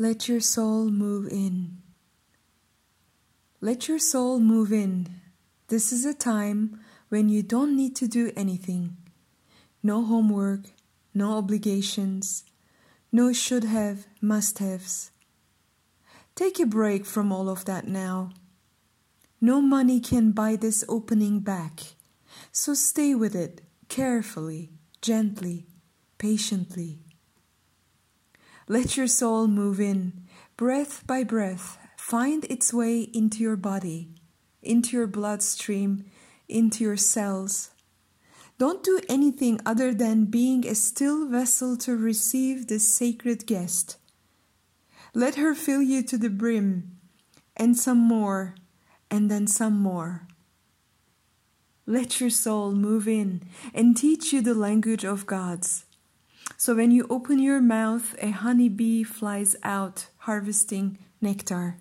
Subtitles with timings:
[0.00, 1.76] Let your soul move in.
[3.60, 5.20] Let your soul move in.
[5.68, 8.96] This is a time when you don't need to do anything.
[9.82, 10.70] No homework,
[11.12, 12.44] no obligations,
[13.12, 15.10] no should have, must haves.
[16.34, 18.30] Take a break from all of that now.
[19.38, 21.78] No money can buy this opening back,
[22.52, 24.70] so stay with it carefully,
[25.02, 25.66] gently,
[26.16, 27.00] patiently.
[28.70, 30.12] Let your soul move in,
[30.56, 34.10] breath by breath, find its way into your body,
[34.62, 36.04] into your bloodstream,
[36.48, 37.70] into your cells.
[38.58, 43.96] Don't do anything other than being a still vessel to receive this sacred guest.
[45.14, 46.96] Let her fill you to the brim,
[47.56, 48.54] and some more,
[49.10, 50.28] and then some more.
[51.86, 53.42] Let your soul move in
[53.74, 55.86] and teach you the language of gods.
[56.56, 61.78] So when you open your mouth, a honey bee flies out harvesting nectar.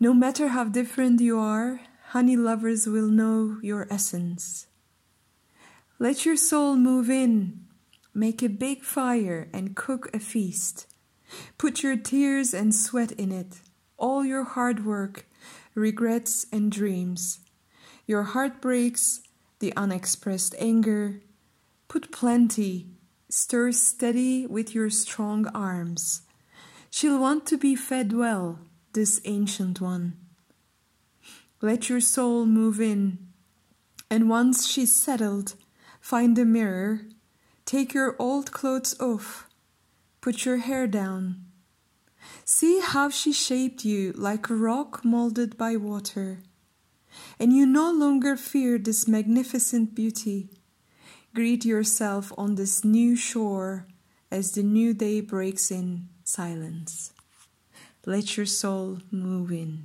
[0.00, 4.66] No matter how different you are, honey lovers will know your essence.
[5.98, 7.64] Let your soul move in,
[8.14, 10.86] make a big fire and cook a feast.
[11.58, 13.60] Put your tears and sweat in it,
[13.96, 15.26] all your hard work,
[15.74, 17.40] regrets and dreams,
[18.06, 19.20] your heartbreaks,
[19.58, 21.20] the unexpressed anger.
[21.88, 22.86] Put plenty
[23.30, 26.22] Stir steady with your strong arms.
[26.88, 28.60] She'll want to be fed well,
[28.94, 30.16] this ancient one.
[31.60, 33.18] Let your soul move in,
[34.08, 35.56] and once she's settled,
[36.00, 37.02] find a mirror,
[37.66, 39.46] take your old clothes off,
[40.22, 41.44] put your hair down.
[42.46, 46.38] See how she shaped you like a rock molded by water,
[47.38, 50.48] and you no longer fear this magnificent beauty
[51.38, 53.86] Greet yourself on this new shore
[54.28, 57.12] as the new day breaks in silence.
[58.04, 59.84] Let your soul move in.